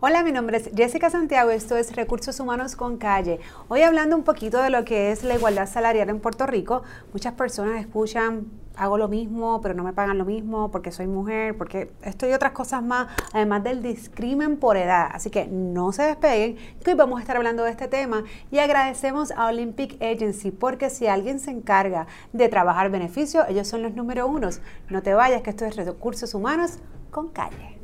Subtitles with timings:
[0.00, 3.40] Hola, mi nombre es Jessica Santiago, esto es Recursos Humanos con Calle.
[3.66, 7.32] Hoy hablando un poquito de lo que es la igualdad salarial en Puerto Rico, muchas
[7.32, 11.90] personas escuchan, hago lo mismo, pero no me pagan lo mismo porque soy mujer, porque
[12.02, 15.08] esto y otras cosas más, además del discrimen por edad.
[15.12, 18.22] Así que no se despeguen, que hoy vamos a estar hablando de este tema
[18.52, 23.82] y agradecemos a Olympic Agency porque si alguien se encarga de trabajar beneficio, ellos son
[23.82, 24.60] los número unos.
[24.90, 26.78] No te vayas, que esto es Recursos Humanos
[27.10, 27.80] con Calle.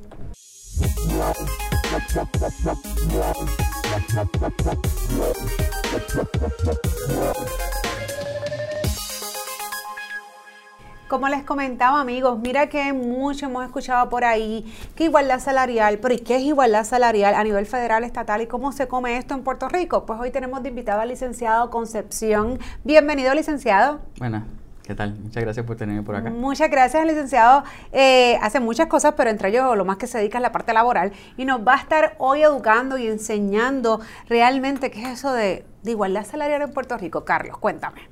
[11.08, 14.64] Como les comentaba amigos, mira que mucho hemos escuchado por ahí
[14.96, 18.72] que igualdad salarial, pero ¿y qué es igualdad salarial a nivel federal, estatal y cómo
[18.72, 20.07] se come esto en Puerto Rico?
[20.07, 22.58] Pues hoy tenemos de invitado al licenciado Concepción.
[22.82, 24.00] Bienvenido licenciado.
[24.18, 24.43] Buenas.
[24.86, 25.14] ¿Qué tal?
[25.18, 26.29] Muchas gracias por tenerme por acá.
[26.29, 27.64] Muchas gracias, licenciado.
[27.90, 30.74] Eh, hace muchas cosas, pero entre ellos lo más que se dedica es la parte
[30.74, 35.64] laboral y nos va a estar hoy educando y enseñando realmente qué es eso de,
[35.86, 37.24] igualdad salarial en Puerto Rico.
[37.24, 38.02] Carlos, cuéntame.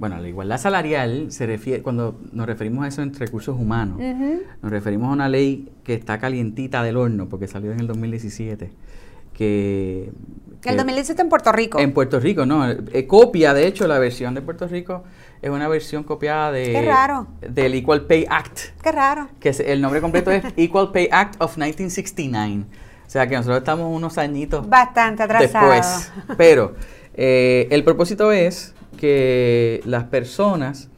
[0.00, 4.00] Bueno, la igualdad salarial se refiere, cuando nos referimos a eso en recursos humanos,
[4.62, 8.72] nos referimos a una ley que está calientita del horno porque salió en el 2017
[9.40, 10.12] que...
[10.64, 11.78] el 2017 en Puerto Rico.
[11.78, 12.68] En Puerto Rico, no.
[12.68, 15.02] Eh, copia, de hecho, la versión de Puerto Rico
[15.40, 16.72] es una versión copiada de...
[16.72, 17.26] Qué raro.
[17.40, 18.78] Del Equal Pay Act.
[18.82, 19.28] Qué raro.
[19.40, 22.64] Que el nombre completo es Equal Pay Act of 1969.
[23.06, 24.68] O sea que nosotros estamos unos añitos...
[24.68, 25.70] Bastante atrasados.
[25.72, 26.36] Después.
[26.36, 26.74] Pero
[27.14, 30.90] eh, el propósito es que las personas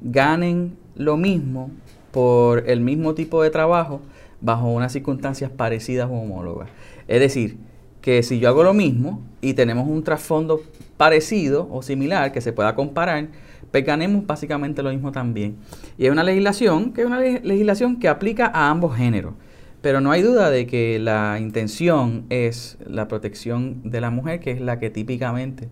[0.00, 1.72] ganen lo mismo
[2.12, 4.00] por el mismo tipo de trabajo
[4.40, 6.68] bajo unas circunstancias parecidas o homólogas.
[7.08, 7.58] Es decir,
[8.00, 10.62] que si yo hago lo mismo y tenemos un trasfondo
[10.96, 13.28] parecido o similar que se pueda comparar,
[13.70, 15.56] pues ganemos básicamente lo mismo también.
[15.98, 19.34] Y es una legislación que es una legislación que aplica a ambos géneros.
[19.82, 24.50] Pero no hay duda de que la intención es la protección de la mujer, que
[24.50, 25.68] es la que típicamente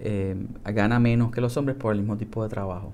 [0.00, 2.92] eh, gana menos que los hombres por el mismo tipo de trabajo.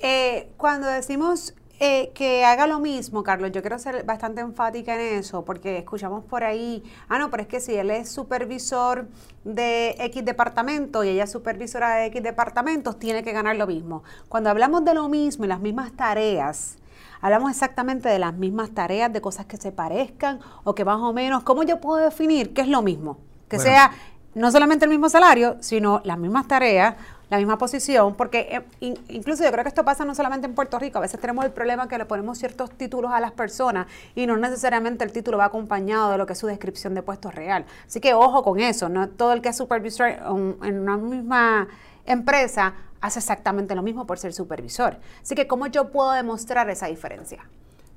[0.00, 3.52] Eh, cuando decimos eh, que haga lo mismo, Carlos.
[3.52, 7.48] Yo quiero ser bastante enfática en eso, porque escuchamos por ahí, ah, no, pero es
[7.48, 9.08] que si él es supervisor
[9.44, 14.04] de X departamento y ella es supervisora de X departamentos, tiene que ganar lo mismo.
[14.28, 16.76] Cuando hablamos de lo mismo y las mismas tareas,
[17.22, 21.14] hablamos exactamente de las mismas tareas, de cosas que se parezcan o que más o
[21.14, 23.16] menos, ¿cómo yo puedo definir qué es lo mismo?
[23.48, 23.90] Que sea
[24.34, 26.96] no solamente el mismo salario, sino las mismas tareas
[27.30, 30.78] la misma posición, porque eh, incluso yo creo que esto pasa no solamente en Puerto
[30.78, 33.86] Rico, a veces tenemos el problema que le ponemos ciertos títulos a las personas
[34.16, 37.30] y no necesariamente el título va acompañado de lo que es su descripción de puesto
[37.30, 37.64] real.
[37.86, 41.68] Así que ojo con eso, no todo el que es supervisor en una misma
[42.04, 44.98] empresa hace exactamente lo mismo por ser supervisor.
[45.22, 47.44] Así que ¿cómo yo puedo demostrar esa diferencia?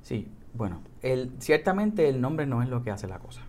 [0.02, 3.40] Sí, bueno, el, ciertamente el nombre no es lo que hace la cosa.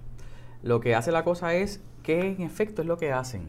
[0.64, 3.48] Lo que hace la cosa es qué en efecto es lo que hacen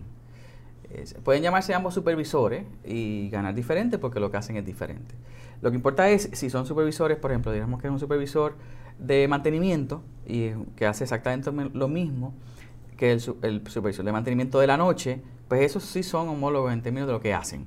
[1.25, 5.15] pueden llamarse ambos supervisores y ganar diferente porque lo que hacen es diferente.
[5.63, 8.55] Lo que importa es si son supervisores, por ejemplo, digamos que es un supervisor
[8.99, 12.35] de mantenimiento y que hace exactamente lo mismo
[12.97, 17.07] que el, supervisor de mantenimiento de la noche, pues esos sí son homólogos en términos
[17.07, 17.67] de lo que hacen.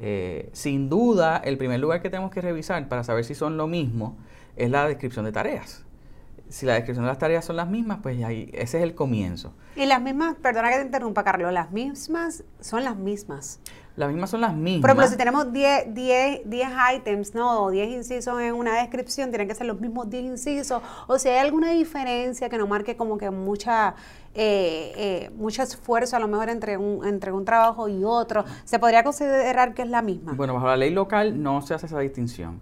[0.00, 3.66] Eh, sin duda, el primer lugar que tenemos que revisar para saber si son lo
[3.66, 4.16] mismo
[4.56, 5.87] es la descripción de tareas
[6.48, 9.52] si la descripción de las tareas son las mismas, pues ahí, ese es el comienzo.
[9.76, 13.60] Y las mismas, perdona que te interrumpa, Carlos, las mismas son las mismas.
[13.96, 14.80] Las mismas son las mismas.
[14.82, 17.64] Por ejemplo, si tenemos 10, 10, 10 items, ¿no?
[17.64, 20.80] O 10 incisos en una descripción, tienen que ser los mismos 10 incisos.
[21.08, 23.96] O si hay alguna diferencia que nos marque como que mucha,
[24.34, 28.78] eh, eh, mucho esfuerzo a lo mejor entre un, entre un trabajo y otro, ¿se
[28.78, 30.32] podría considerar que es la misma?
[30.34, 32.60] Bueno, bajo la ley local no se hace esa distinción.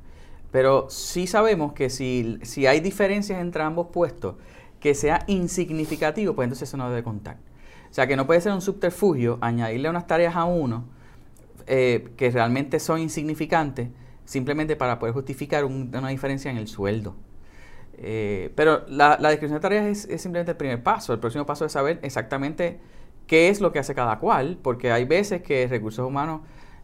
[0.57, 4.37] Pero sí sabemos que si, si hay diferencias entre ambos puestos,
[4.81, 7.37] que sea insignificativo, pues entonces eso no debe contar.
[7.91, 10.87] O sea, que no puede ser un subterfugio añadirle unas tareas a uno
[11.67, 13.91] eh, que realmente son insignificantes
[14.25, 17.17] simplemente para poder justificar una diferencia en el sueldo.
[17.99, 21.13] Eh, pero la, descripción de tareas es, es, simplemente el primer paso.
[21.13, 22.81] El próximo paso es saber exactamente
[23.27, 26.41] qué es lo que hace cada cual, porque hay veces que recursos humanos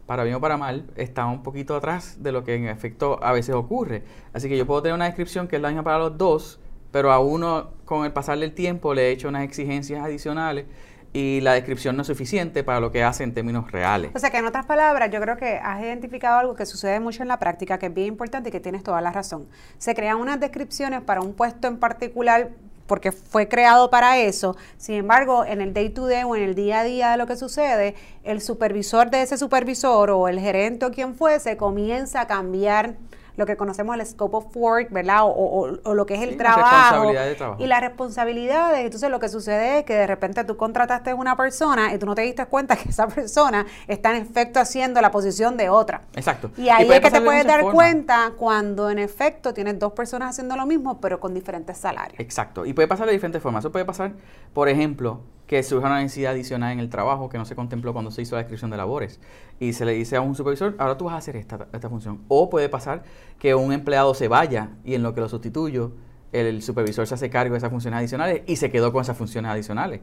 [0.07, 3.33] para bien o para mal, está un poquito atrás de lo que en efecto a
[3.33, 4.03] veces ocurre.
[4.33, 6.61] Así que yo puedo tener una descripción que es la para los dos,
[6.91, 10.67] pero a uno con el pasar del tiempo le he hecho unas exigencias adicionales
[11.13, 14.13] y la descripción no es suficiente para lo que hace en términos reales.
[14.15, 17.23] O sea que en otras palabras, yo creo que has identificado algo que sucede mucho
[17.23, 19.47] en la práctica, que es bien importante y que tienes toda la razón.
[19.79, 22.51] Se crean unas descripciones para un puesto en particular
[22.87, 24.57] porque fue creado para eso.
[24.77, 27.27] Sin embargo, en el day to day o en el día a día de lo
[27.27, 27.95] que sucede,
[28.25, 32.97] el supervisor de ese supervisor o el gerente o quien fuese comienza a cambiar
[33.37, 35.21] lo que conocemos el scope of work, ¿verdad?
[35.25, 37.13] O, lo que es el trabajo,
[37.59, 38.85] y las responsabilidades.
[38.85, 42.07] Entonces lo que sucede es que de repente tú contrataste a una persona y tú
[42.07, 46.03] no te diste cuenta que esa persona está en efecto haciendo la posición de otra.
[46.15, 46.51] Exacto.
[46.57, 50.57] Y ahí es que te puedes dar cuenta cuando en efecto tienes dos personas haciendo
[50.57, 52.19] lo mismo, pero con diferentes salarios.
[52.21, 52.67] Exacto.
[52.67, 53.63] Y puede pasar de diferentes formas.
[53.63, 54.13] Eso puede pasar,
[54.53, 55.21] por ejemplo,
[55.53, 58.37] que surja una necesidad adicional en el trabajo que no se contempló cuando se hizo
[58.37, 59.21] la descripción de labores.
[59.61, 62.23] Y se le dice a un supervisor, ahora tú vas a hacer esta, esta función.
[62.29, 63.03] O puede pasar
[63.39, 65.93] que un empleado se vaya y en lo que lo sustituyo,
[66.33, 69.51] el supervisor se hace cargo de esas funciones adicionales y se quedó con esas funciones
[69.51, 70.01] adicionales.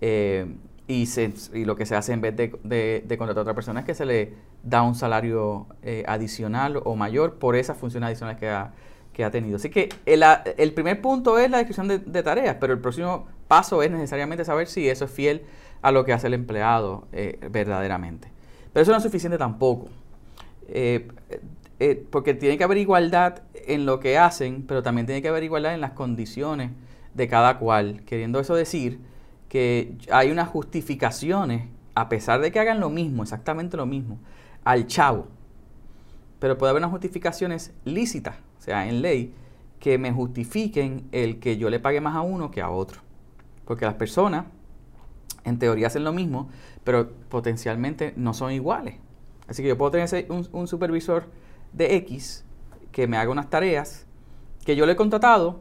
[0.00, 0.54] Eh,
[0.86, 1.08] y,
[1.64, 2.56] lo que se hace en vez de,
[3.04, 6.94] de, contratar a otra persona es que se le da un salario eh, adicional o
[6.94, 8.74] mayor por esas funciones adicionales que ha,
[9.14, 9.56] que ha tenido.
[9.56, 10.22] Así que el,
[10.58, 14.66] el, primer punto es la descripción de, tareas, pero el próximo paso es necesariamente saber
[14.66, 15.42] si eso es fiel
[15.80, 18.28] a lo que hace el empleado eh, verdaderamente.
[18.72, 19.88] Pero eso no es suficiente tampoco,
[20.68, 21.08] eh,
[21.78, 25.44] eh, porque tiene que haber igualdad en lo que hacen, pero también tiene que haber
[25.44, 26.72] igualdad en las condiciones
[27.14, 28.98] de cada cual, queriendo eso decir
[29.48, 34.18] que hay unas justificaciones, a pesar de que hagan lo mismo, exactamente lo mismo,
[34.64, 35.28] al chavo,
[36.40, 38.34] pero puede haber unas justificaciones lícitas,
[38.64, 39.34] sea, en ley,
[39.78, 43.00] que me justifiquen el que yo le pague más a uno que a otro.
[43.66, 44.46] Porque las personas,
[45.44, 46.48] en teoría, hacen lo mismo,
[46.84, 48.96] pero potencialmente no son iguales.
[49.46, 51.26] Así que yo puedo tener un, supervisor
[51.72, 52.44] de X
[52.92, 54.06] que me haga unas tareas
[54.64, 55.60] que yo le he contratado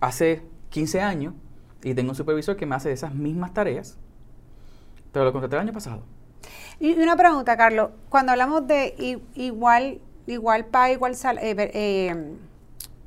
[0.00, 1.34] hace 15 años
[1.82, 3.96] y tengo un supervisor que me hace esas mismas tareas,
[5.12, 6.02] pero lo contraté el año pasado.
[6.80, 12.36] Y una pregunta, Carlos, cuando hablamos de igual, igual paga, igual sal, eh, eh,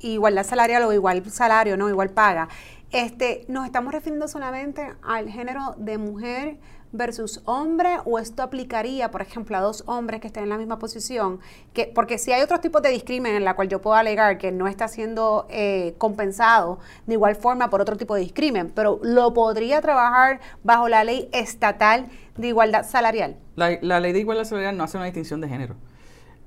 [0.00, 2.48] igualdad salarial o igual salario, no, igual paga,
[2.90, 6.56] este, ¿Nos estamos refiriendo solamente al género de mujer
[6.90, 10.78] versus hombre o esto aplicaría, por ejemplo, a dos hombres que estén en la misma
[10.78, 11.38] posición?
[11.74, 14.52] Que, porque si hay otros tipos de discrimen en la cual yo puedo alegar que
[14.52, 19.34] no está siendo eh, compensado de igual forma por otro tipo de discrimen, pero lo
[19.34, 22.06] podría trabajar bajo la ley estatal
[22.38, 23.36] de igualdad salarial.
[23.56, 25.76] La, la ley de igualdad salarial no hace una distinción de género.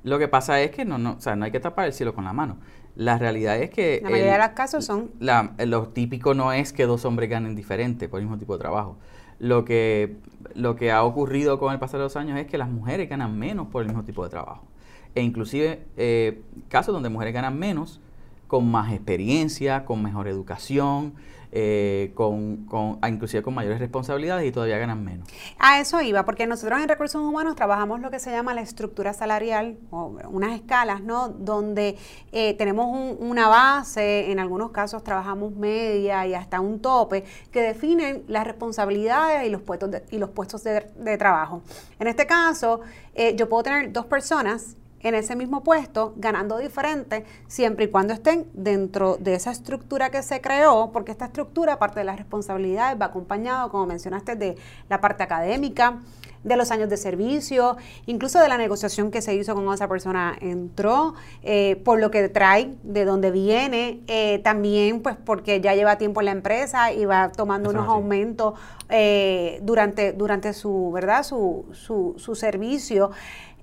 [0.04, 2.14] Lo que pasa es que no, no, o sea, no hay que tapar el cielo
[2.14, 2.58] con la mano.
[2.96, 4.00] La realidad es que...
[4.04, 5.12] La mayoría de los casos son...
[5.20, 8.98] lo típico no es que dos hombres ganen diferente por el mismo tipo de trabajo.
[9.40, 10.18] Lo que,
[10.56, 13.38] lo que ha ocurrido con el pasar de los años es que las mujeres ganan
[13.38, 14.68] menos por el mismo tipo de trabajo.
[15.16, 18.02] E inclusive eh, casos donde mujeres ganan menos
[18.48, 21.14] con más experiencia, con mejor educación,
[21.54, 25.28] eh, con, con, inclusive con mayores responsabilidades y todavía ganan menos.
[25.60, 29.14] A eso iba, porque nosotros en recursos humanos trabajamos lo que se llama la estructura
[29.14, 31.28] salarial, o unas escalas, ¿no?
[31.28, 31.98] Donde
[32.32, 38.24] eh, tenemos una base, en algunos casos trabajamos media y hasta un tope, que definen
[38.28, 41.62] las responsabilidades y los puestos de, y los puestos de, trabajo.
[42.00, 42.82] En este caso,
[43.14, 48.14] eh, yo puedo tener dos personas en ese mismo puesto, ganando diferente, siempre y cuando
[48.14, 53.00] estén dentro de esa estructura que se creó, porque esta estructura, aparte de las responsabilidades,
[53.00, 54.56] va acompañado, como mencionaste, de
[54.90, 56.00] la parte académica,
[56.44, 60.36] de los años de servicio, incluso de la negociación que se hizo con esa persona
[60.42, 61.14] entró,
[61.44, 66.22] eh, por lo que trae, de dónde viene, eh, también pues porque ya lleva tiempo
[66.22, 68.56] en la empresa y va tomando unos aumentos
[68.90, 71.24] eh, durante, durante su, ¿verdad?
[71.24, 73.12] Su, su, su servicio.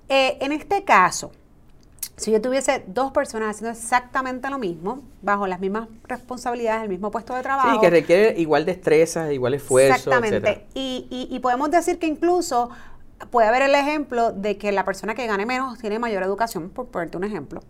[0.09, 1.31] Eh, en este caso,
[2.19, 7.11] si yo tuviese dos personas haciendo exactamente lo mismo, bajo las mismas responsabilidades, el mismo
[7.11, 7.71] puesto de trabajo.
[7.71, 10.11] Sí, que requiere igual destreza, igual esfuerzo.
[10.11, 10.65] Exactamente.
[10.73, 12.69] Y, podemos decir que incluso
[13.31, 16.87] puede haber el ejemplo de que la persona que gane menos tiene mayor educación, por
[16.87, 17.61] ponerte un ejemplo.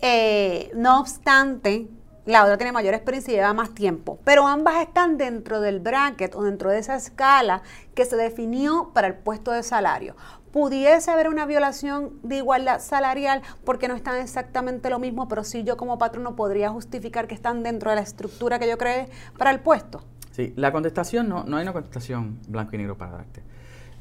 [0.00, 1.86] Eh, no obstante,
[2.24, 6.34] la otra tiene mayor experiencia y lleva más tiempo, pero ambas están dentro del bracket
[6.34, 7.62] o dentro de esa escala
[7.94, 10.16] que se definió para el puesto de salario
[10.56, 15.64] pudiese haber una violación de igualdad salarial porque no están exactamente lo mismo, pero sí
[15.64, 19.50] yo como patrono podría justificar que están dentro de la estructura que yo creé para
[19.50, 20.02] el puesto.
[20.30, 23.42] Sí, la contestación no, no hay una contestación blanco y negro para darte.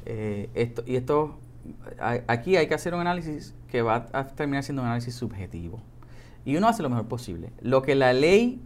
[0.06, 1.40] Eh, esto, y esto,
[2.00, 5.82] aquí hay que hacer un análisis que va a terminar siendo un análisis subjetivo.
[6.46, 7.52] Y uno hace lo mejor posible.
[7.60, 8.62] Lo que la ley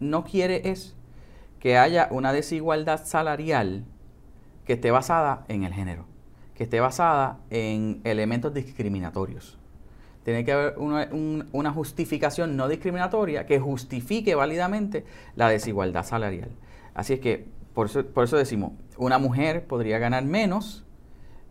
[0.00, 0.94] no quiere es
[1.60, 3.86] que haya una desigualdad salarial
[4.66, 6.11] que esté basada en el género
[6.54, 9.58] que esté basada en elementos discriminatorios.
[10.24, 15.04] Tiene que haber una, justificación no discriminatoria que justifique válidamente
[15.34, 16.50] la desigualdad salarial.
[16.94, 20.84] Así es que, por eso, decimos, una mujer podría ganar menos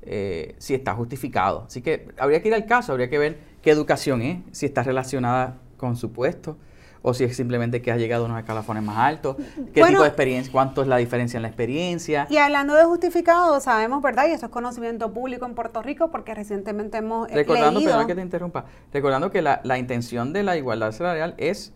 [0.04, 1.66] eh, si está justificado.
[1.68, 4.84] Así que habría que ir al caso, habría que ver qué educación es, si está
[4.84, 6.58] relacionada con su puesto,
[7.04, 9.38] o si es simplemente que has llegado a unos escalafones más altos,
[9.74, 12.28] qué tipo de experiencia, cuánto es la diferencia en la experiencia.
[12.30, 14.28] Y hablando de justificado, sabemos, ¿verdad?
[14.28, 18.16] Y eso es conocimiento público en Puerto Rico porque recientemente hemos eh, Recordando, perdón que
[18.16, 21.74] te interrumpa, recordando que la, intención de la igualdad salarial es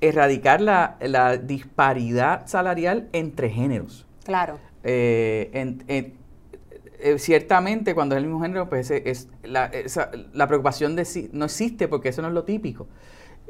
[0.00, 0.96] erradicar la,
[1.42, 4.06] disparidad salarial entre géneros.
[4.24, 4.58] Claro.
[4.84, 5.50] Eh,
[5.88, 9.70] eh, ciertamente cuando es el mismo género, pues es, la,
[10.34, 12.86] la preocupación de si, no existe porque eso no es lo típico.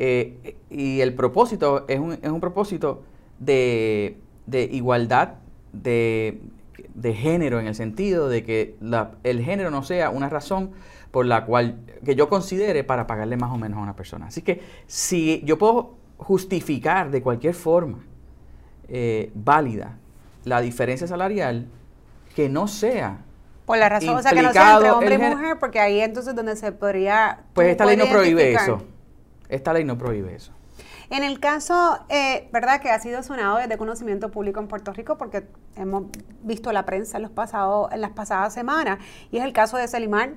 [0.00, 3.02] Eh, y el propósito es un, es un propósito
[3.40, 4.16] de,
[4.70, 5.34] igualdad
[5.72, 6.40] de,
[7.14, 8.76] género, en el sentido de que
[9.24, 10.70] el género no sea una razón
[11.10, 14.26] por la cual que yo considere para pagarle más o menos a una persona.
[14.26, 18.04] Así que si yo puedo justificar de cualquier forma
[18.88, 19.96] eh, válida
[20.44, 21.66] la diferencia salarial,
[22.36, 23.24] que no sea
[23.66, 26.34] por la razón, o sea, que no sea entre hombre y mujer, porque ahí entonces
[26.34, 27.40] donde se podría...
[27.52, 28.82] Pues esta ley no prohíbe eso.
[29.48, 30.52] Esta ley no prohíbe eso.
[31.10, 32.80] En el caso, eh, ¿verdad?
[32.80, 36.04] Que ha sido sonado desde conocimiento público en Puerto Rico porque hemos
[36.42, 38.98] visto la prensa en, los pasados, en las pasadas semanas
[39.30, 40.34] y es el caso de Selimar,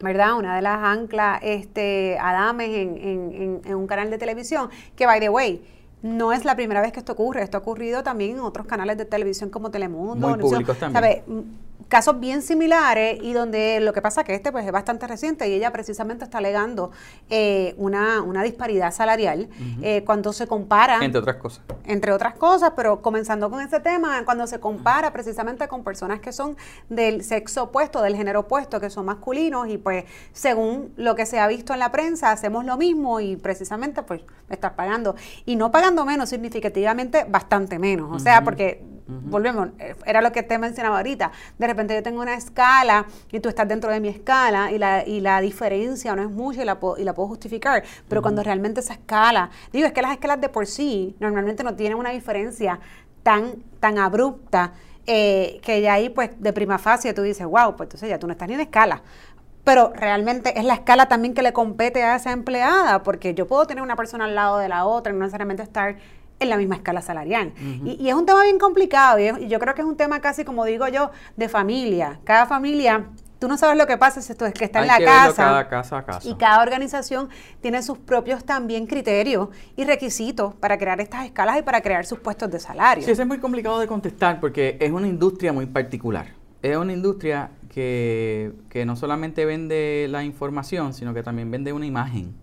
[0.00, 0.36] ¿verdad?
[0.36, 5.28] Una de las anclas este, Adames en, en, un canal de televisión que, by the
[5.28, 5.64] way,
[6.02, 8.98] no es la primera vez que esto ocurre, esto ha ocurrido también en otros canales
[8.98, 10.28] de televisión como Telemundo.
[10.28, 11.22] Muy públicos también
[11.88, 15.48] casos bien similares y donde lo que pasa es que este pues es bastante reciente
[15.48, 16.90] y ella precisamente está alegando
[17.30, 19.48] eh, una, una, disparidad salarial
[19.80, 20.98] eh, cuando se compara...
[21.02, 21.64] Entre otras cosas.
[21.84, 26.32] Entre otras cosas, pero comenzando con ese tema, cuando se compara precisamente con personas que
[26.32, 26.56] son
[26.88, 31.38] del sexo opuesto, del género opuesto, que son masculinos y pues según lo que se
[31.38, 35.14] ha visto en la prensa, hacemos lo mismo y precisamente pues estás pagando.
[35.44, 38.10] Y no pagando menos, significativamente bastante menos.
[38.12, 42.22] O sea, porque volvemos, eh, era lo que te mencionaba ahorita, de repente yo tengo
[42.22, 46.22] una escala y tú estás dentro de mi escala y la, y la diferencia no
[46.22, 49.86] es mucha y la, puedo, y la puedo justificar, pero cuando realmente esa escala, digo,
[49.86, 52.80] es que las escalas de por sí normalmente no tienen una diferencia
[53.22, 54.72] tan, tan abrupta
[55.06, 58.26] eh, que ya ahí pues de prima facie tú dices, wow, pues entonces ya tú
[58.26, 59.02] no estás ni en escala
[59.64, 63.66] pero realmente es la escala también que le compete a esa empleada, porque yo puedo
[63.66, 65.96] tener una persona al lado de la otra y no necesariamente estar
[66.40, 67.52] en la misma escala salarial.
[67.84, 70.64] y, es un tema bien complicado y, yo creo que es un tema casi, como
[70.64, 72.20] digo yo, de familia.
[72.24, 73.06] Cada familia,
[73.38, 75.42] tú no sabes lo que pasa si esto es que está en la casa.
[75.42, 76.28] Cada casa a casa.
[76.28, 77.28] Y cada organización
[77.60, 82.18] tiene sus propios también criterios y requisitos para crear estas escalas y para crear sus
[82.18, 83.04] puestos de salario.
[83.04, 86.26] Sí, eso es muy complicado de contestar porque es una industria muy particular.
[86.62, 91.84] Es una industria que, que no solamente vende la información, sino que también vende una
[91.84, 92.34] imagen.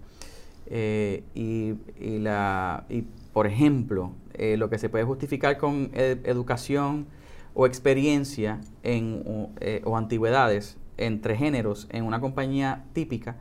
[0.74, 3.02] Eh, y, y, la, y
[3.34, 7.08] por ejemplo, eh, lo que se puede justificar con educación
[7.54, 13.36] o experiencia en, eh, o antigüedades entre géneros en una compañía típica,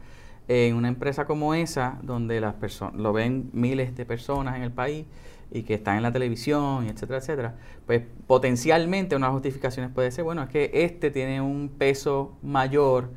[0.48, 4.72] en una empresa como esa, donde las personas lo ven miles de personas en el
[4.72, 5.06] país
[5.52, 7.54] y que están en la televisión, etcétera, etcétera,
[7.86, 12.36] pues potencialmente una de las justificaciones puede ser, bueno, es que este tiene un peso
[12.42, 13.10] mayor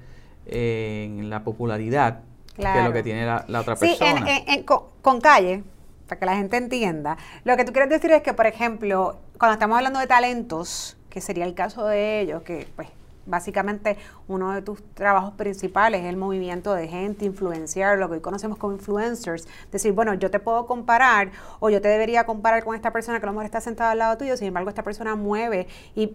[0.45, 2.21] en la popularidad
[2.55, 4.25] que lo que tiene la, otra persona.
[4.25, 4.65] Sí,
[5.01, 5.63] con calle,
[6.07, 7.17] para que la gente entienda.
[7.43, 11.21] Lo que tú quieres decir es que, por ejemplo, cuando estamos hablando de talentos, que
[11.21, 12.89] sería el caso de ellos, que pues
[13.25, 18.21] básicamente uno de tus trabajos principales es el movimiento de gente, influenciar, lo que hoy
[18.21, 19.47] conocemos como influencers.
[19.71, 23.25] Decir, bueno, yo te puedo comparar o yo te debería comparar con esta persona que
[23.25, 26.13] a lo mejor está sentada al lado tuyo, sin embargo esta persona mueve y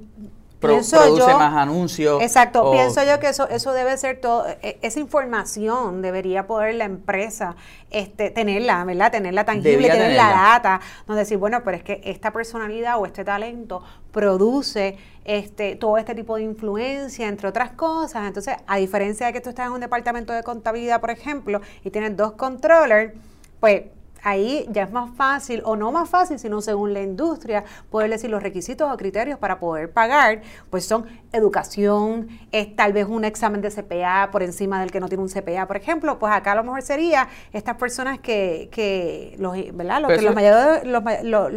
[0.58, 0.96] produce
[1.34, 2.20] más anuncios.
[2.22, 6.84] Exacto, pienso yo que eso, eso debe ser todo, e, esa información debería poder la
[6.84, 7.56] empresa
[7.90, 9.12] este, tenerla, ¿verdad?
[9.12, 13.24] Tenerla tangible, tener la data, no decir, bueno, pero es que esta personalidad o este
[13.24, 18.26] talento produce este, todo este tipo de influencia, entre otras cosas.
[18.26, 21.90] Entonces, a diferencia de que tú estás en un departamento de contabilidad, por ejemplo, y
[21.90, 23.12] tienes dos controllers,
[23.60, 23.82] pues
[24.22, 28.30] ahí ya es más fácil, o no más fácil, sino según la industria, poder decir
[28.30, 33.60] los requisitos o criterios para poder pagar, pues son educación, es tal vez un examen
[33.60, 36.56] de CPA por encima del que no tiene un CPA, por ejemplo, pues acá a
[36.56, 40.02] lo mejor sería estas personas que, que los, ¿verdad?
[40.02, 41.04] Los, que los mayores, los,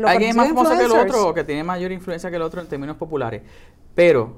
[0.10, 2.62] alguien es más famoso que el otro o que tiene mayor influencia que el otro
[2.62, 3.42] en términos populares,
[3.96, 4.38] pero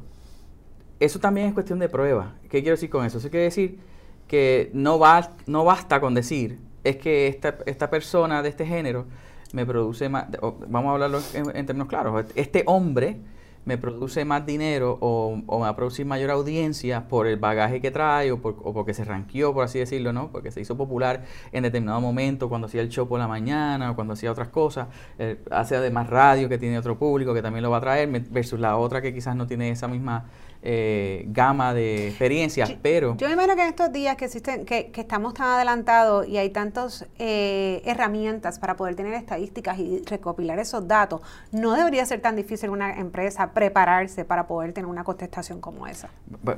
[1.00, 2.34] eso también es cuestión de prueba.
[2.44, 3.18] ¿Qué quiero decir con eso?
[3.18, 3.80] Eso quiere decir
[4.28, 9.06] que no, va, no basta con decir es que esta, esta persona de este género
[9.54, 10.26] me produce más,
[10.68, 13.18] vamos a hablarlo en, términos claros, este hombre
[13.66, 17.92] me produce más dinero o, me va a producir mayor audiencia por el bagaje que
[17.92, 20.32] trae o, porque se ranqueó, por así decirlo, ¿no?
[20.32, 23.96] Porque se hizo popular en determinado momento cuando hacía el show por la mañana o
[23.96, 24.88] cuando hacía otras cosas.
[25.18, 28.60] Eh, hace además radio que tiene otro público que también lo va a traer versus
[28.60, 30.26] la otra que quizás no tiene esa misma
[30.66, 33.18] eh, gama de experiencias, pero...
[33.18, 36.38] Yo me imagino que en estos días que existen, que, que estamos tan adelantados y
[36.38, 41.20] hay tantas eh, herramientas para poder tener estadísticas y recopilar esos datos,
[41.52, 46.10] no debería ser tan difícil una empresa prepararse para poder tener una contestación como esa.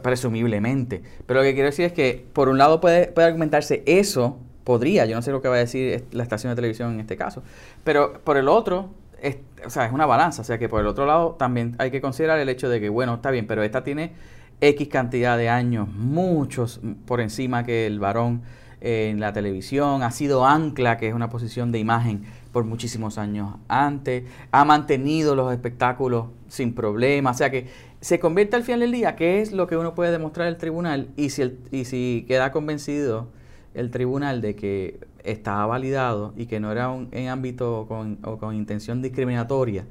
[0.03, 1.01] Presumiblemente.
[1.25, 5.05] Pero lo que quiero decir es que, por un lado, puede, puede argumentarse eso, podría,
[5.05, 7.41] yo no sé lo que va a decir la estación de televisión en este caso,
[7.83, 8.89] pero por el otro,
[9.27, 10.41] es, o sea, es una balanza.
[10.41, 12.89] O sea, que por el otro lado también hay que considerar el hecho de que,
[12.89, 14.13] bueno, está bien, pero esta tiene
[14.61, 18.41] X cantidad de años, muchos por encima que el varón
[18.81, 23.55] en la televisión, ha sido ancla, que es una posición de imagen por muchísimos años
[23.67, 27.67] antes, ha mantenido los espectáculos sin problemas, o sea que
[28.01, 31.09] se convierte al final del día, ¿qué es lo que uno puede demostrar el tribunal?
[31.17, 33.29] Y si, el, y si queda convencido
[33.75, 38.37] el tribunal de que estaba validado y que no era un, en ámbito con, o
[38.37, 39.85] con intención discriminatoria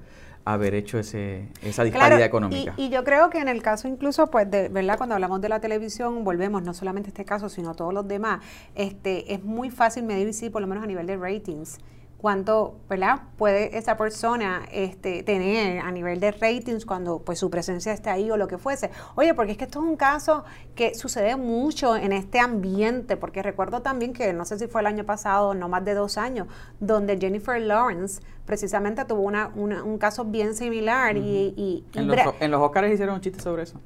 [0.44, 2.74] haber hecho ese, esa disparidad económica.
[2.76, 5.48] Y, y, yo creo que en el caso incluso, pues, de verdad, cuando hablamos de
[5.48, 8.40] la televisión, volvemos no solamente a este caso, sino todos los demás,
[8.74, 11.78] este, es muy fácil medir, sí, por lo menos a nivel de ratings,
[12.24, 13.20] cuánto ¿verdad?
[13.36, 18.30] puede esa persona este, tener a nivel de ratings cuando pues su presencia está ahí
[18.30, 18.90] o lo que fuese.
[19.14, 20.42] Oye, porque es que esto es un caso
[20.74, 24.86] que sucede mucho en este ambiente, porque recuerdo también que no sé si fue el
[24.86, 26.48] año pasado, no más de dos años,
[26.80, 31.16] donde Jennifer Lawrence precisamente tuvo una, un caso bien similar.
[31.16, 33.80] y, en, los, en, los, Oscars hicieron un chiste sobre eso.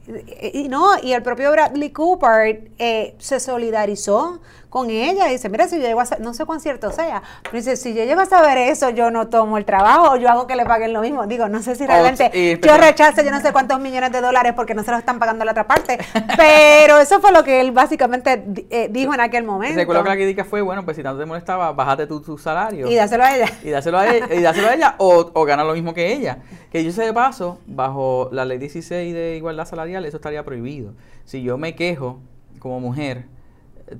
[0.53, 5.67] Y, no, y el propio Bradley Cooper eh, se solidarizó con ella y dice, mira,
[5.67, 8.27] si yo llego a no sé cuán cierto sea, pero dice, si yo llego a
[8.27, 11.27] saber eso, yo no tomo el trabajo, o yo hago que le paguen lo mismo.
[11.27, 14.75] Digo, no sé si realmente yo rechazo yo no sé cuántos millones de dólares porque
[14.75, 15.99] no se lo están pagando a la otra parte,
[16.37, 19.77] pero eso fue lo que él básicamente eh, dijo en aquel momento.
[19.77, 22.89] Recuerdo que la crítica fue, bueno, pues si tanto te molestaba, bájate tu, tu salario.
[22.89, 23.49] Y dáselo a ella.
[23.63, 24.48] Y dáselo a ella
[24.99, 26.43] o, o gana lo mismo que ella.
[26.71, 30.93] Que yo sé de paso, bajo la ley 16 de igualdad salarial, eso estaría prohibido.
[31.25, 32.21] Si yo me quejo
[32.59, 33.27] como mujer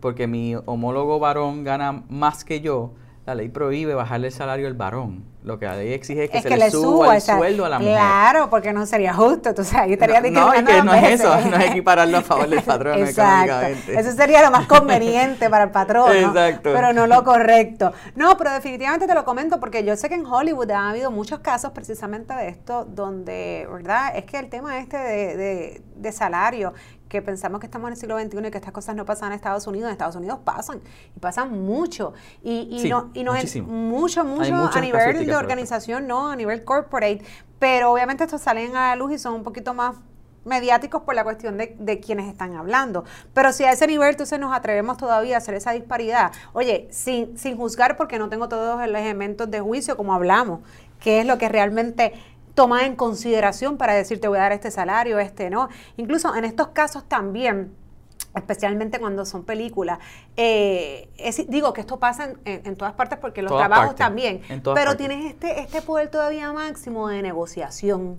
[0.01, 2.93] porque mi homólogo varón gana más que yo,
[3.29, 5.23] la ley prohíbe bajarle el salario al varón.
[5.43, 7.95] Lo que la ley exige es que se le, suba, el sueldo a la mujer.
[7.95, 9.55] Claro, porque no sería justo.
[9.55, 12.63] Tú sabes, estaría no, no, que no es eso, no es equipararlo a favor del
[12.63, 14.01] patrón económicamente.
[14.01, 16.11] Eso sería lo más conveniente para el patrón.
[16.11, 16.73] Exacto.
[16.73, 17.93] Pero no lo correcto.
[18.17, 21.41] No, pero definitivamente te lo comento porque yo sé que en Hollywood ha habido muchos
[21.41, 24.17] casos precisamente de esto, donde, ¿verdad?
[24.17, 26.73] Es que el tema este de, de, de salario
[27.09, 29.37] que pensamos que estamos en el siglo XXI y que estas cosas no pasan en
[29.37, 30.81] Estados Unidos, en Estados Unidos pasan,
[31.17, 36.31] y pasan mucho, y, y, no, y nos mucho, mucho a nivel de organización, no,
[36.31, 37.23] a nivel corporate,
[37.59, 39.97] pero obviamente estos salen a la luz y son un poquito más
[40.45, 43.05] mediáticos por la cuestión de, de, quienes están hablando.
[43.35, 47.37] Pero si a ese nivel entonces nos atrevemos todavía a hacer esa disparidad, oye, sin,
[47.39, 50.61] sin juzgar porque no tengo todos los elementos de juicio como hablamos,
[51.01, 52.15] que es lo que realmente
[52.59, 55.69] tomar en consideración para decir te voy a dar este salario, este no.
[55.97, 57.73] Incluso en estos casos también
[58.35, 60.01] especialmente cuando son películas.
[60.37, 61.09] Eh,
[61.47, 64.43] digo que esto pasa en, todas partes porque los trabajos también,
[64.75, 68.17] pero tienes este, este poder todavía máximo de negociación.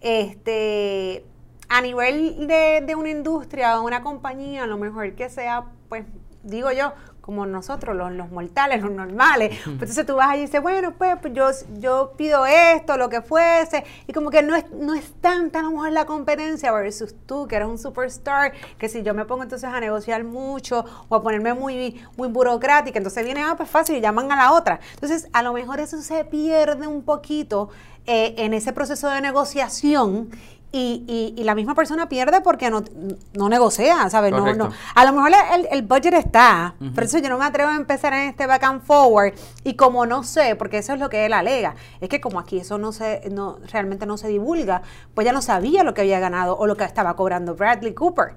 [0.00, 1.24] Este,
[1.68, 6.04] a nivel de, de una industria o una compañía, a lo mejor que sea, pues
[6.44, 9.58] digo yo, como nosotros, los, los mortales, los normales.
[9.64, 13.08] Pues entonces tú vas allí y dices, bueno, pues, pues, yo, yo pido esto, lo
[13.08, 16.06] que fuese, y como que no es, no es tan, tan a lo mejor la
[16.06, 20.24] competencia versus tú, que eres un superstar, que si yo me pongo entonces a negociar
[20.24, 24.36] mucho o a ponerme muy, muy burocrática, entonces viene, ah, pues fácil, y llaman a
[24.36, 24.80] la otra.
[24.94, 27.70] Entonces, a lo mejor eso se pierde un poquito
[28.06, 30.30] eh, en ese proceso de negociación
[30.72, 32.84] y, y, la misma persona pierde porque no,
[33.32, 34.30] no negocia, ¿sabes?
[34.30, 34.70] No, no.
[34.94, 38.12] A lo mejor el, el budget está, por eso yo no me atrevo a empezar
[38.12, 39.34] en este back and forward.
[39.64, 42.58] Y como no sé, porque eso es lo que él alega, es que como aquí
[42.58, 44.82] eso no se, no, realmente no se divulga,
[45.14, 48.34] pues ya no sabía lo que había ganado o lo que estaba cobrando Bradley Cooper.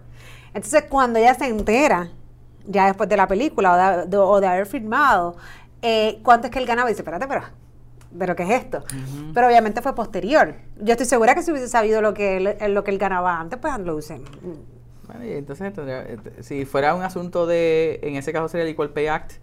[0.56, 2.10] Entonces, cuando ella se entera,
[2.66, 5.36] ya después de la película o de, haber firmado,
[5.84, 7.44] eh, cuánto es que él ganaba, dice, espérate, pero
[8.18, 8.84] pero ¿qué es esto?
[9.34, 10.56] Pero obviamente fue posterior.
[10.80, 13.60] Yo estoy segura que si hubiese sabido lo que él, lo que él ganaba antes,
[13.60, 14.22] pues lo hubiese...
[15.08, 18.90] Bueno, y entonces, este, si fuera un asunto de, en ese caso sería el Equal
[18.90, 19.34] Pay Act,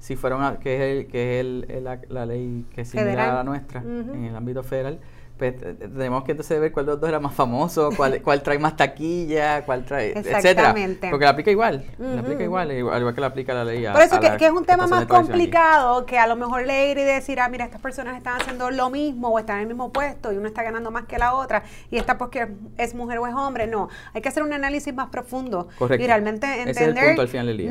[0.00, 3.44] si fuera que es, el, que es el, la, ley que es similar a la
[3.44, 4.98] nuestra en el ámbito federal,
[5.38, 8.58] pues tenemos que entonces ver cuál de los dos era más famoso, cuál, cuál trae
[8.58, 10.74] más taquilla, cuál trae, etcétera.
[11.10, 13.84] Porque la aplica igual, la aplica igual, igual, que la aplica la ley.
[13.92, 17.02] Por eso que, que, es un tema más complicado que a lo mejor leer y
[17.02, 20.32] decir, ah, mira, estas personas están haciendo lo mismo o están en el mismo puesto
[20.32, 23.34] y uno está ganando más que la otra y esta porque es mujer o es
[23.34, 23.66] hombre.
[23.66, 27.16] No, hay que hacer un análisis más profundo y realmente entender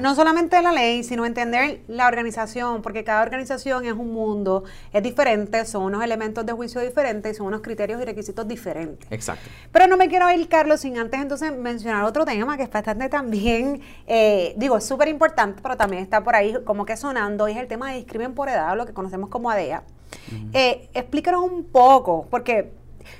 [0.01, 5.01] no solamente la ley, sino entender la organización, porque cada organización es un mundo, es
[5.01, 9.07] diferente, son unos elementos de juicio diferentes, son unos criterios y requisitos diferentes.
[9.11, 9.49] Exacto.
[9.71, 13.09] Pero no me quiero ir, Carlos, sin antes entonces mencionar otro tema que es bastante
[13.09, 17.51] también, eh, digo, es súper importante, pero también está por ahí como que sonando, y
[17.51, 19.83] es el tema de discrimen por edad, lo que conocemos como ADEA.
[20.53, 22.71] Eh, explícanos un poco, porque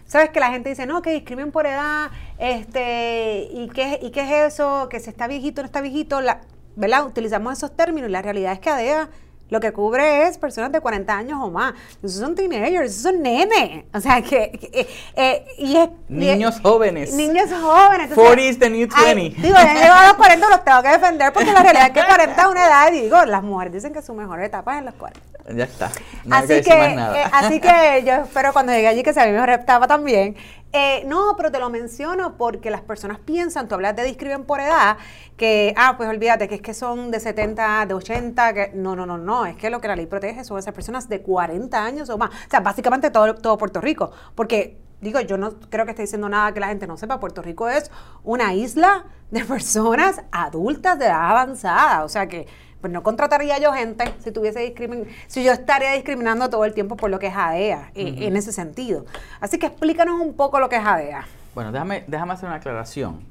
[0.06, 4.22] sabes que la gente dice, no, que discrimen por edad, este, ¿y qué, ¿y qué
[4.22, 4.88] es eso?
[4.90, 6.42] Que se está viejito, no está viejito, la,
[6.76, 7.06] ¿verdad?
[7.06, 9.10] Utilizamos esos términos y la realidad es que ADEA
[9.54, 11.76] lo que cubre es personas de 40 años o más.
[12.02, 13.86] Esos son teenagers, esos son nenes.
[13.94, 14.60] O sea, que...
[14.74, 17.14] eh, eh, y es, Niños jóvenes.
[17.14, 18.10] Niños jóvenes.
[18.16, 18.96] 40 is the new 20.
[18.96, 21.94] ay, digo, ya llegado a los 40 los tengo que defender porque la realidad es
[21.94, 24.80] que 40 es una edad y digo, las mujeres dicen que su mejor etapa es
[24.80, 25.22] en los 40.
[25.52, 25.92] Ya está.
[26.24, 29.50] No así, que, eh, así que yo espero cuando llegue allí que sea mi mejor
[29.50, 30.36] etapa también.
[30.72, 34.60] Eh, no, pero te lo menciono porque las personas piensan, tú hablas de discrimen por
[34.60, 34.98] edad,
[35.38, 39.06] que, ah, pues olvídate, que es que son de 70, de 80, que no, no,
[39.06, 42.10] no, no, es que lo que la ley protege son esas personas de 40 años
[42.10, 42.30] o más.
[42.32, 46.30] O sea, básicamente todo, todo Puerto Rico, porque digo, yo no creo que esté diciendo
[46.30, 47.92] nada que la gente no sepa, Puerto Rico es
[48.24, 52.48] una isla de personas adultas de edad avanzada, o sea que
[52.84, 56.98] pues no contrataría yo gente si tuviese discrimin si yo estaría discriminando todo el tiempo
[56.98, 59.06] por lo que es ADEA, eh, en ese sentido.
[59.40, 61.26] Así que explícanos un poco lo que es ADEA.
[61.56, 63.22] Bueno, déjame, déjame hacer una aclaración.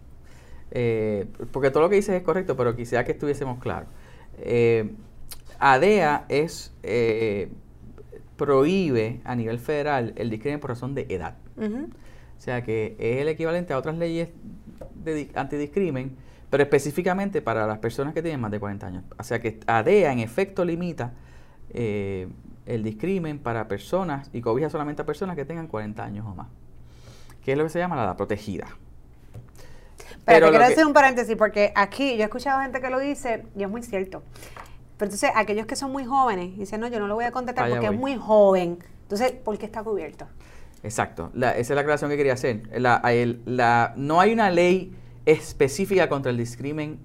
[0.71, 3.91] Eh, porque todo lo que dices es correcto, pero quisiera que estuviésemos claros.
[4.39, 4.91] Eh,
[5.59, 7.51] ADEA es eh,
[8.39, 11.35] prohíbe a nivel federal el discrimen por razón de edad.
[11.59, 14.31] O sea que es el equivalente a otras leyes
[15.05, 16.17] de di- antidiscrimen,
[16.53, 19.05] pero específicamente para las personas que tienen más de 40 años.
[19.19, 21.15] O sea que ADEA en efecto limita
[21.71, 22.29] eh,
[22.67, 26.49] el discrimen para personas y cobija solamente a personas que tengan 40 años o más.
[27.43, 28.67] Que es lo que se llama la edad protegida.
[28.67, 29.47] Pero,
[30.27, 32.99] Pero te quiero que- decir un paréntesis porque aquí yo he escuchado gente que lo
[32.99, 34.23] dice y es muy cierto.
[34.99, 37.71] Pero entonces aquellos que son muy jóvenes dicen, no, yo no lo voy a contestar
[37.71, 37.95] porque voy.
[37.95, 38.79] es muy joven.
[39.05, 40.27] Entonces, ¿por qué está cubierto?
[40.83, 42.61] Exacto, la- esa es la aclaración que quería hacer.
[42.79, 44.95] La- el- la- no hay una ley
[45.27, 46.99] específica contra el discrimen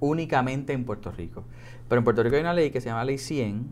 [0.00, 1.44] únicamente en Puerto Rico.
[1.88, 3.66] Pero en Puerto Rico hay una ley que se llama Ley 100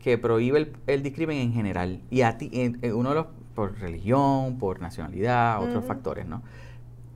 [0.00, 2.00] que prohíbe el, el discrimen en general.
[2.10, 6.42] Y a ti, en- en uno de los, por religión, por nacionalidad, otros factores, ¿no?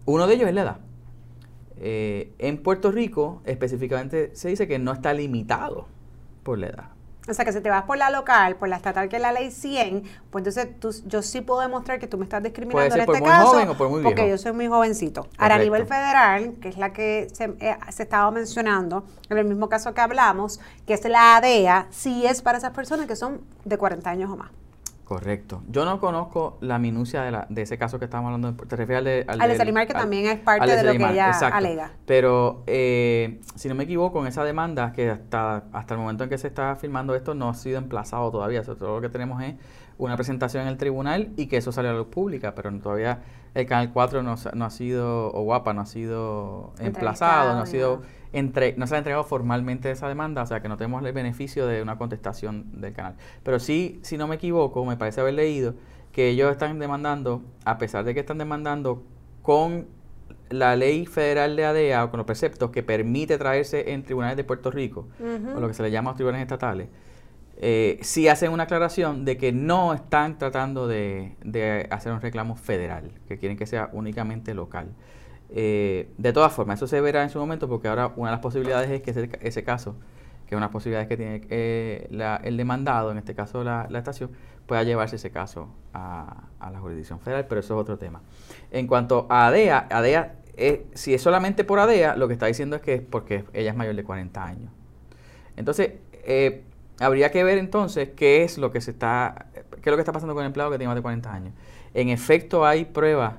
[0.07, 0.79] Uno de ellos es la edad.
[1.81, 5.87] Eh, en Puerto Rico específicamente se dice que no está limitado
[6.43, 6.89] por la edad.
[7.29, 9.33] O sea, que si te vas por la local, por la estatal que es la
[9.33, 12.91] ley 100, pues entonces tú, yo sí puedo demostrar que tú me estás discriminando Puede
[12.91, 13.47] ser en por este muy caso.
[13.49, 15.29] joven o por muy Porque yo soy muy jovencito.
[15.37, 19.45] Ahora, a nivel federal, que es la que se, eh, se estaba mencionando, en el
[19.45, 23.41] mismo caso que hablamos, que es la ADEA, sí es para esas personas que son
[23.65, 24.51] de 40 años o más.
[25.09, 25.63] Correcto.
[25.69, 28.53] Yo no conozco la minucia de, la, de ese caso que estamos hablando.
[28.67, 30.83] Te refieres al de, Al de del- Salimar, que al- también es parte al de
[30.85, 31.57] lo que ella exacto.
[31.57, 31.93] alega.
[32.05, 36.29] Pero, eh, si no me equivoco, en esa demanda, que hasta, hasta el momento en
[36.31, 38.61] que se está filmando esto, no ha sido emplazado todavía.
[38.61, 39.55] O sea, todo lo que tenemos es
[39.99, 43.23] una presentación en el tribunal y que eso salió a la luz pública, pero todavía
[43.55, 47.67] el Canal 4 no, no ha sido, o Guapa no ha sido emplazado, no ha
[47.67, 51.13] sido entre, no se ha entregado formalmente esa demanda, o sea que no tenemos el
[51.13, 53.15] beneficio de una contestación del canal.
[53.43, 55.75] Pero sí, si no me equivoco, me parece haber leído
[56.13, 59.03] que ellos están demandando, a pesar de que están demandando
[59.43, 59.87] con
[60.51, 64.45] la ley federal de ADEA o con los preceptos que permite traerse en tribunales de
[64.45, 65.09] Puerto Rico,
[65.55, 66.89] o lo que se le llama los tribunales estatales,
[67.61, 71.35] eh, sí hacen una aclaración de que no están tratando de,
[71.91, 74.89] hacer un reclamo federal, que quieren que sea únicamente local.
[75.51, 78.43] Eh, de todas formas, eso se verá en su momento porque ahora una de las
[78.43, 79.97] posibilidades es que ese, caso,
[80.47, 82.09] que es una posibilidad que tiene eh,
[82.45, 84.31] el demandado, en este caso la, estación,
[84.67, 88.21] pueda llevarse ese caso a, la jurisdicción federal, pero eso es otro tema.
[88.71, 92.77] En cuanto a ADEA, ADEA es- si es solamente por ADEA, lo que está diciendo
[92.77, 94.71] es que es porque ella es mayor de 40 años.
[95.57, 96.63] Entonces, eh,
[97.01, 100.13] habría que ver entonces qué es lo que se está, qué es lo que está
[100.13, 101.55] pasando con el empleado que tiene más de 40 años.
[101.95, 103.35] En efecto, hay pruebas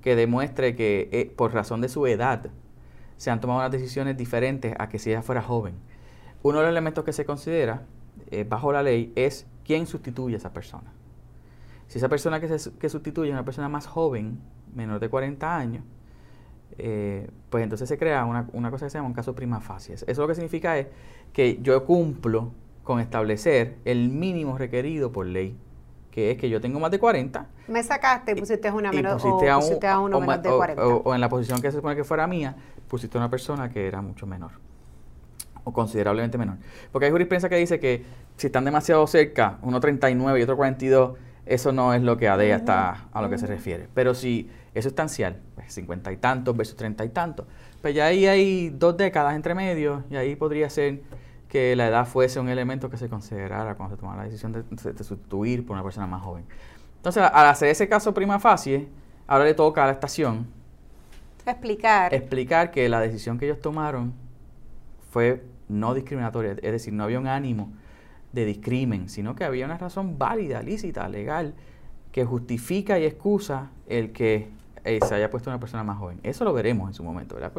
[0.00, 2.50] que demuestre que eh, por razón de su edad
[3.16, 5.74] se han tomado unas decisiones diferentes a que si ella fuera joven.
[6.42, 7.82] Uno de los elementos que se considera
[8.30, 10.92] eh, bajo la ley es quién sustituye a esa persona.
[11.86, 14.40] Si esa persona que, se, que sustituye es una persona más joven,
[14.74, 15.84] menor de 40 años,
[16.76, 19.94] eh, pues entonces se crea una, una cosa que se llama un caso prima facie.
[19.94, 20.88] Eso lo que significa es
[21.32, 22.52] que yo cumplo
[22.84, 25.56] con establecer el mínimo requerido por ley,
[26.10, 29.14] que es que yo tengo más de 40 Me sacaste y pusiste una y menos,
[29.20, 30.86] pusiste o a, un- pusiste a uno o menos de o- 40.
[30.86, 32.54] o- o en la posición que se supone que fuera mía,
[32.86, 34.52] pusiste a una persona que era mucho menor
[35.66, 36.58] o considerablemente menor.
[36.92, 38.04] Porque hay jurisprudencia que dice que
[38.36, 41.16] si están demasiado cerca, uno 39 y otro 42,
[41.46, 43.88] eso no es lo que ADEA está a lo que se refiere.
[43.94, 47.46] Pero si es sustancial, pues 50 y tantos versus 30 y tantos,
[47.80, 51.00] pues ya ahí hay dos décadas entre medio y ahí podría ser
[51.54, 55.04] que la edad fuese un elemento que se considerara cuando se tomara la decisión de,
[55.04, 56.44] sustituir por una persona más joven.
[56.96, 58.88] Entonces, al hacer ese caso prima facie,
[59.28, 60.48] ahora le toca a la estación
[61.46, 62.12] explicar.
[62.12, 64.14] explicar que la decisión que ellos tomaron
[65.12, 67.72] fue no discriminatoria, es decir, no había un ánimo
[68.32, 71.54] de discrimen, sino que había una razón válida, lícita, legal,
[72.10, 74.48] que justifica y excusa el que
[74.84, 76.20] eh, se haya puesto una persona más joven.
[76.22, 77.52] Eso lo veremos en su momento, ¿verdad?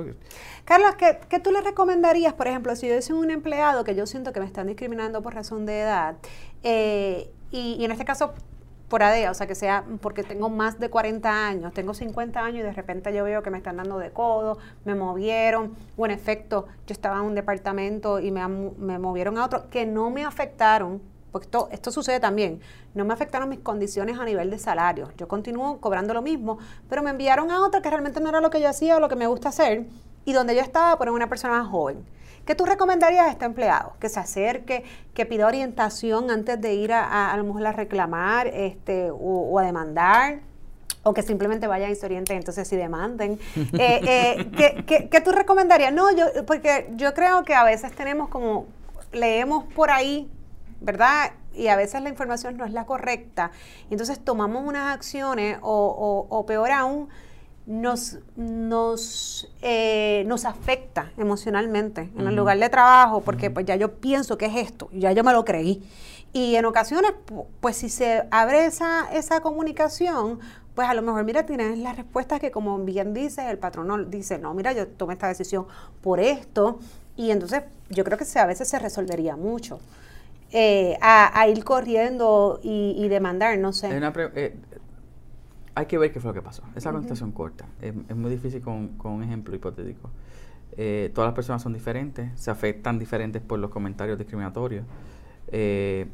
[0.64, 4.06] Carlos, ¿qué, ¿qué, tú le recomendarías, por ejemplo, si yo soy un empleado que yo
[4.06, 6.18] siento que me están discriminando por razón de edad,
[6.64, 8.34] eh, y, en este caso
[8.90, 12.60] por ADEA, o sea, que sea porque tengo más de 40 años, tengo 50 años
[12.60, 16.12] y de repente yo veo que me están dando de codo, me movieron, o en
[16.12, 20.24] efecto, yo estaba en un departamento y me, me movieron a otro, que no me
[20.24, 21.02] afectaron,
[21.36, 22.62] porque esto, esto sucede también,
[22.94, 27.04] no me afectaron mis condiciones a nivel de salario, yo continúo cobrando lo mismo, pero
[27.04, 29.18] me enviaron a otra que realmente no era lo que yo hacía o lo que
[29.18, 29.86] me gusta hacer,
[30.24, 32.06] y donde yo estaba por una persona más joven.
[32.46, 33.98] ¿Qué tú recomendarías a este empleado?
[34.00, 38.48] Que se acerque, que pida orientación antes de ir a, a, lo mejor a reclamar
[38.48, 40.40] este, o, o a demandar
[41.04, 43.40] o que simplemente vayan y se orienten, entonces si demanden.
[43.78, 45.92] Eh, eh, ¿qué, qué, qué, tú recomendarías?
[45.92, 48.68] No, yo, porque yo creo que a veces tenemos como,
[49.12, 50.32] leemos por ahí,
[50.86, 51.32] ¿verdad?
[51.54, 53.52] Y a veces la información no es la correcta.
[53.90, 55.72] Entonces tomamos unas acciones o,
[56.30, 57.10] o, o peor aún,
[57.66, 62.30] nos, nos, eh, nos afecta emocionalmente en uh -huh.
[62.30, 65.34] el lugar de trabajo, porque pues ya yo pienso que es esto, ya yo me
[65.34, 65.84] lo creí.
[66.32, 67.14] Y en ocasiones,
[67.62, 70.40] pues si se abre esa, esa comunicación,
[70.76, 74.38] pues a lo mejor, mira, tienes las respuestas que como bien dice, el patrón dice,
[74.38, 75.66] no, mira, yo tomé esta decisión
[76.02, 76.80] por esto,
[77.16, 79.80] y entonces yo creo que se, a veces se resolvería mucho.
[80.52, 83.96] Eh, a, a, ir corriendo y, y, demandar, no sé.
[83.96, 84.56] Una eh,
[85.74, 86.64] hay que ver qué fue lo que pasó.
[86.76, 87.36] Esa contestación uh -huh.
[87.36, 87.66] corta.
[87.82, 90.10] Es, es, muy difícil con, con un ejemplo hipotético.
[90.78, 94.86] Eh, todas las personas son diferentes, se afectan diferentes por los comentarios discriminatorios.
[95.48, 96.08] Eh,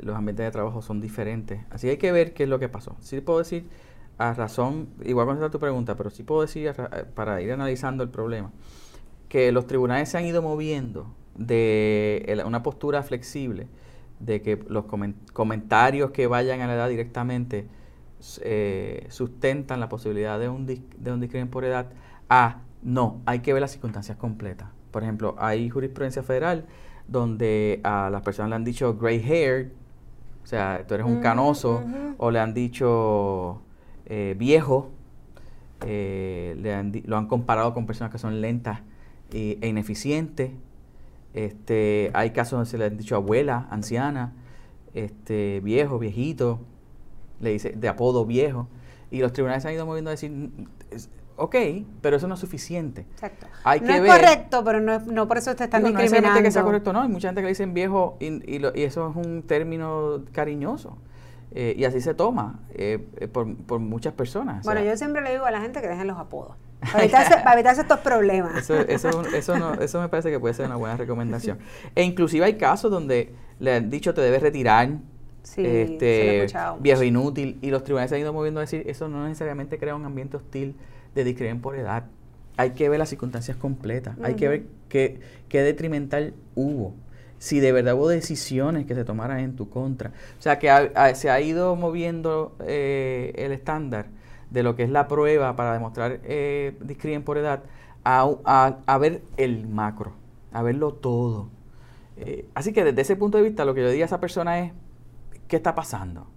[0.00, 1.60] los ambientes de trabajo son diferentes.
[1.70, 2.96] Así que hay que ver qué es lo que pasó.
[3.00, 3.68] Sí puedo decir,
[4.18, 8.10] a razón, igual contestar tu pregunta, pero sí puedo decir, a, para ir analizando el
[8.10, 8.52] problema,
[9.28, 13.66] que los tribunales se han ido moviendo de una postura flexible,
[14.20, 17.66] de que los coment comentarios que vayan a la edad directamente
[18.42, 21.90] eh, sustentan la posibilidad de un, de un discrimen por edad
[22.28, 24.68] a no, hay que ver las circunstancias completas.
[24.90, 26.66] Por ejemplo, hay jurisprudencia federal
[27.08, 29.72] donde a las personas le han dicho gray hair,
[30.42, 32.14] o sea, tú eres un canoso, uh -huh.
[32.18, 33.62] o le han dicho
[34.06, 34.90] eh, viejo,
[35.86, 38.80] eh, le han, lo han comparado con personas que son lentas
[39.32, 40.50] e, e ineficientes.
[41.34, 44.32] Este, hay casos donde se le han dicho abuela, anciana,
[44.94, 46.60] este, viejo, viejito,
[47.40, 48.68] le dice de apodo viejo.
[49.10, 50.50] Y los tribunales se han ido moviendo a decir,
[51.36, 51.56] ok,
[52.00, 53.02] pero eso no es suficiente.
[53.12, 53.46] Exacto.
[53.64, 56.38] Hay no que es ver, correcto, pero no, no, por eso te están digo, discriminando.
[56.38, 57.02] No que sea correcto, no.
[57.02, 60.24] Hay mucha gente que le dicen viejo y, y, lo, y eso es un término
[60.32, 60.96] cariñoso.
[61.54, 64.64] Eh, y así se toma eh, eh, por, por, muchas personas.
[64.64, 66.56] Bueno, o sea, yo siempre le digo a la gente que dejen los apodos.
[66.92, 68.56] Para evitarse, para evitarse estos problemas.
[68.56, 71.58] Eso, eso, eso, no, eso me parece que puede ser una buena recomendación.
[71.94, 74.88] E inclusive hay casos donde le han dicho te debes retirar,
[75.44, 76.46] Sí, este,
[76.80, 79.94] viejo inútil, y los tribunales se han ido moviendo a decir eso no necesariamente crea
[79.94, 80.76] un ambiente hostil
[81.14, 82.04] de discriminación por edad.
[82.56, 84.26] Hay que ver las circunstancias completas, uh -huh.
[84.26, 86.94] hay que ver qué, qué detrimental hubo,
[87.42, 90.10] si de verdad hubo decisiones que se tomaran en tu contra.
[90.38, 90.70] O sea, que
[91.16, 94.06] se ha ido moviendo eh, el estándar
[94.50, 97.64] de lo que es la prueba para demostrar eh, discriminación por edad
[98.04, 100.12] a, a, a, ver el macro,
[100.52, 101.48] a verlo todo.
[102.16, 104.60] Eh, así que desde ese punto de vista, lo que yo diría a esa persona
[104.60, 104.72] es,
[105.48, 106.28] ¿qué está pasando?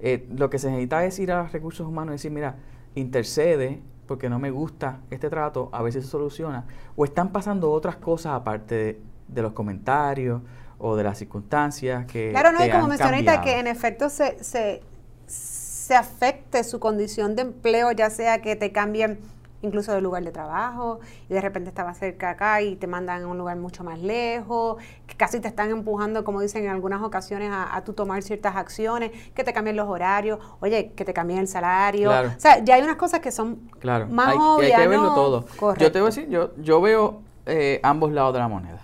[0.00, 2.56] Eh, lo que se necesita es ir a recursos humanos y decir, mira,
[2.94, 6.66] intercede porque no me gusta este trato, a ver si se soluciona.
[6.94, 10.42] O están pasando otras cosas aparte de, de los comentarios
[10.78, 12.30] o de las circunstancias que...
[12.30, 14.82] Claro, no, y como mencionaste, que en efecto se, se,
[15.26, 19.20] se afecte su condición de empleo, ya sea que te cambien
[19.62, 20.98] incluso del lugar de trabajo,
[21.30, 24.82] y de repente estabas cerca acá y te mandan a un lugar mucho más lejos,
[25.06, 28.56] que casi te están empujando, como dicen en algunas ocasiones, a, a tú tomar ciertas
[28.56, 32.08] acciones, que te cambien los horarios, oye, que te cambien el salario.
[32.08, 32.32] Claro.
[32.36, 34.08] O sea, ya hay unas cosas que son claro.
[34.08, 34.78] más hay, obvias.
[34.78, 35.14] Hay que verlo ¿no?
[35.14, 35.46] todo.
[35.56, 35.84] Correcto.
[35.84, 38.80] Yo te voy a decir, yo, yo veo eh, ambos lados de la moneda.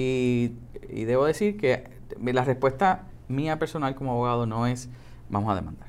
[0.00, 0.56] Y,
[0.88, 1.84] y debo decir que
[2.20, 4.88] la respuesta mía personal como abogado no es
[5.28, 5.88] vamos a demandar.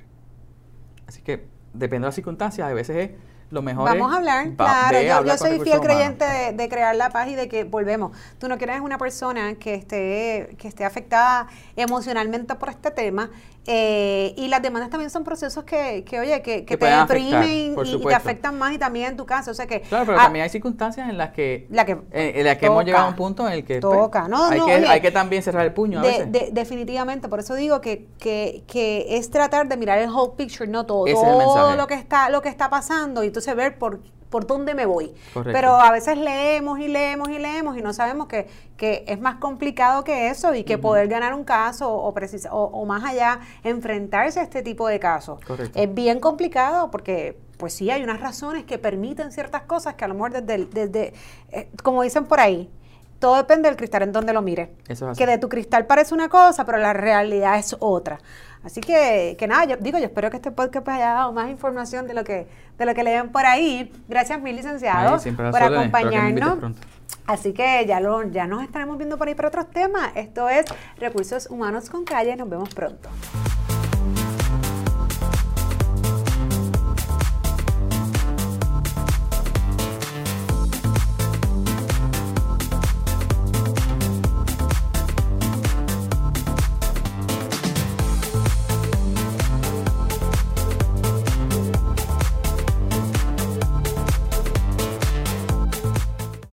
[1.07, 3.11] Así que depende de las circunstancias, a veces es
[3.49, 5.01] lo mejor Vamos a hablar, va, claro.
[5.01, 8.15] Yo, hablar yo soy fiel creyente de, de, crear la paz y de que volvemos.
[8.39, 13.29] Tú no quieres una persona que esté, que esté afectada emocionalmente por este tema
[13.67, 17.07] Eh, y las demandas también son procesos que, que oye, que, que te afectar,
[17.45, 19.51] deprimen y- y, te afectan más y también en tu caso.
[19.51, 22.33] O sea que, Claro, pero ah, también hay circunstancias en las que, la que eh,
[22.37, 24.27] en las que hemos llegado a un punto en el que pues, toca.
[24.27, 26.31] No, hay, no, que, oye, hay que también cerrar el puño a de- veces.
[26.31, 30.67] de- definitivamente, por eso digo que, que, que es tratar de mirar el whole picture,
[30.67, 33.99] no todo, Ese todo lo que está, lo que está pasando y entonces ver por,
[34.31, 35.13] por dónde me voy.
[35.33, 35.51] Correcto.
[35.53, 39.35] Pero a veces leemos y leemos y leemos y no sabemos que, que es más
[39.35, 43.41] complicado que eso y que poder ganar un caso o, precis- o, o más allá
[43.63, 45.39] enfrentarse a este tipo de casos.
[45.45, 45.77] Correcto.
[45.79, 50.07] Es bien complicado porque pues sí hay unas razones que permiten ciertas cosas que a
[50.07, 51.13] lo mejor desde, el- desde
[51.51, 52.69] eh, como dicen por ahí,
[53.19, 54.71] todo depende del cristal en donde lo mire.
[54.87, 55.19] Eso es así.
[55.19, 58.17] Que de tu cristal parece una cosa, pero la realidad es otra.
[58.63, 61.49] Así que, que nada, yo digo, yo espero que este podcast pues haya dado más
[61.49, 62.47] información de lo que,
[62.77, 63.91] de lo que leen por ahí.
[64.07, 66.75] Gracias mil licenciado Ay, por que acompañarnos.
[67.25, 70.11] Así que ya, lo, ya nos estaremos viendo por ahí para otros temas.
[70.15, 70.65] Esto es
[70.97, 72.35] Recursos Humanos con Calle.
[72.35, 73.09] Nos vemos pronto.